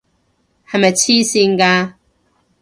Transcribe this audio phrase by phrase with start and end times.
[0.67, 1.93] 係咪癡線㗎？